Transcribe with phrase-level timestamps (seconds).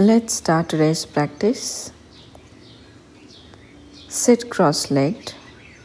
[0.00, 1.92] Let's start today's practice.
[4.08, 5.34] Sit cross legged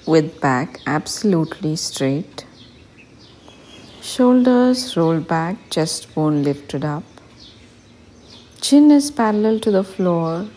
[0.08, 2.46] with back absolutely straight.
[4.02, 7.04] Shoulders rolled back, chest bone lifted up.
[8.62, 10.48] Chin is parallel to the floor.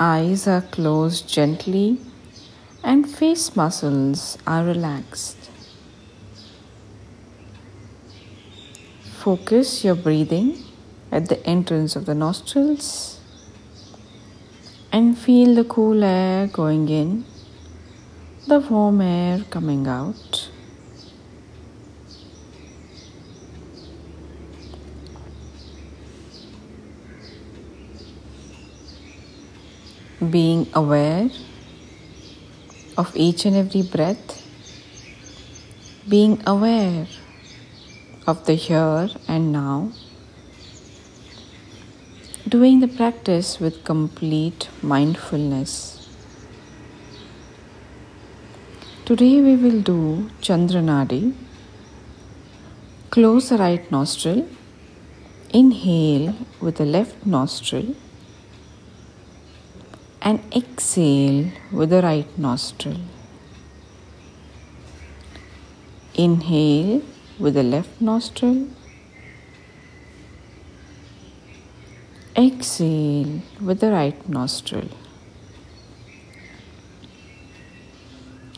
[0.00, 2.00] Eyes are closed gently
[2.82, 5.50] and face muscles are relaxed.
[9.20, 10.64] Focus your breathing
[11.10, 13.20] at the entrance of the nostrils
[14.92, 17.24] and feel the cool air going in,
[18.46, 20.50] the warm air coming out.
[30.30, 31.30] Being aware
[32.96, 34.42] of each and every breath,
[36.08, 37.06] being aware
[38.26, 39.92] of the here and now
[42.48, 46.08] doing the practice with complete mindfulness.
[49.04, 51.34] Today we will do Chandranadi.
[53.10, 54.48] Close the right nostril,
[55.50, 57.94] inhale with the left nostril,
[60.22, 63.00] and exhale with the right nostril.
[66.14, 67.02] Inhale
[67.38, 68.68] with the left nostril
[72.38, 74.88] Exhale with the right nostril.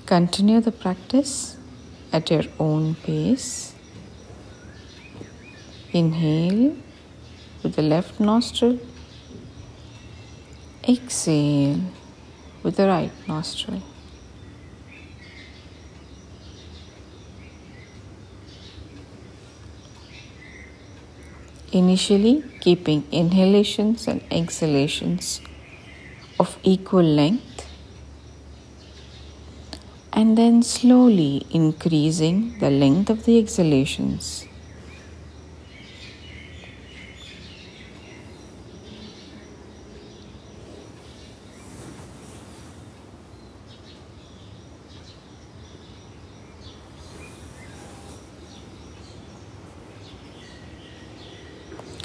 [0.05, 1.56] Continue the practice
[2.12, 3.75] at your own pace.
[5.92, 6.77] Inhale
[7.62, 8.78] with the left nostril.
[10.86, 11.81] Exhale
[12.62, 13.83] with the right nostril.
[21.72, 25.40] Initially, keeping inhalations and exhalations
[26.40, 27.64] of equal length,
[30.12, 34.49] and then slowly increasing the length of the exhalations.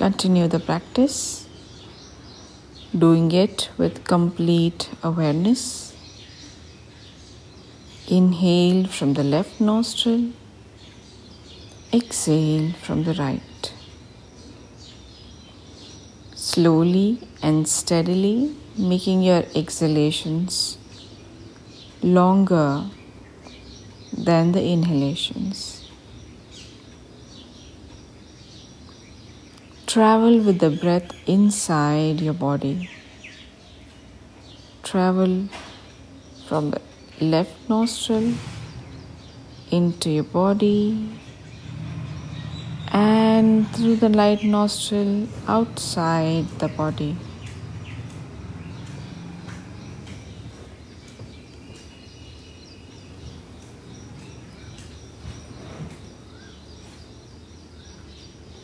[0.05, 1.47] Continue the practice,
[2.95, 5.95] doing it with complete awareness.
[8.07, 10.29] Inhale from the left nostril,
[11.91, 13.73] exhale from the right.
[16.35, 20.77] Slowly and steadily making your exhalations
[22.03, 22.91] longer
[24.15, 25.84] than the inhalations.
[29.95, 32.89] Travel with the breath inside your body.
[34.83, 35.47] Travel
[36.49, 36.81] from the
[37.21, 38.33] left nostril
[39.71, 41.17] into your body
[42.91, 47.15] and through the right nostril outside the body.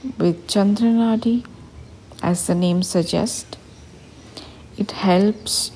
[0.04, 1.46] With Chandranadi,
[2.24, 3.56] as the name suggests,
[4.76, 5.72] it helps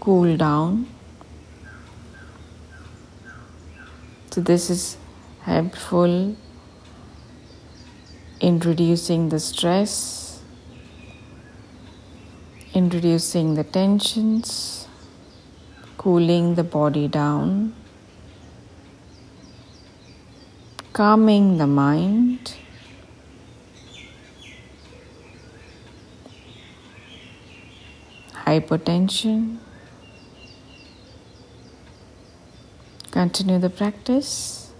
[0.00, 0.86] cool down.
[4.30, 4.96] So, this is
[5.42, 6.36] helpful
[8.40, 10.42] in reducing the stress,
[12.72, 14.88] in reducing the tensions,
[15.98, 17.74] cooling the body down,
[20.94, 22.29] calming the mind.
[28.50, 29.58] Hypertension.
[33.12, 34.72] Continue the practice.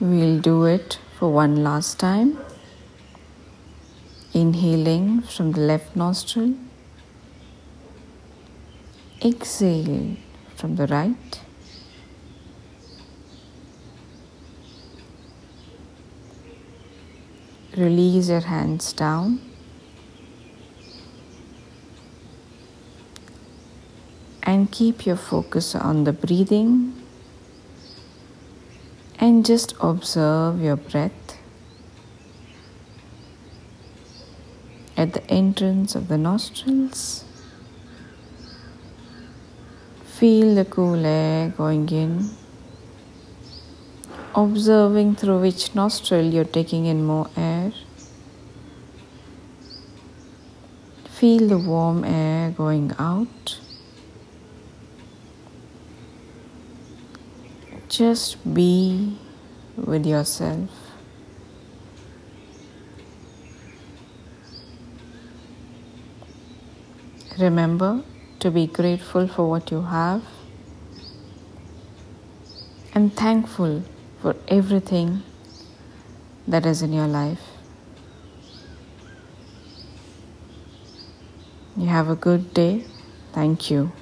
[0.00, 2.38] We'll do it for one last time.
[4.34, 6.54] Inhaling from the left nostril.
[9.24, 10.16] Exhale
[10.56, 11.40] from the right.
[17.76, 19.40] Release your hands down.
[24.42, 26.92] And keep your focus on the breathing
[29.18, 31.38] and just observe your breath
[34.96, 37.24] at the entrance of the nostrils.
[40.22, 42.30] Feel the cool air going in,
[44.36, 47.72] observing through which nostril you're taking in more air.
[51.06, 53.58] Feel the warm air going out.
[57.88, 59.18] Just be
[59.74, 60.70] with yourself.
[67.40, 68.04] Remember
[68.42, 70.22] to be grateful for what you have
[72.92, 73.84] and thankful
[74.20, 75.22] for everything
[76.48, 77.40] that is in your life.
[81.76, 82.84] You have a good day.
[83.32, 83.92] Thank you.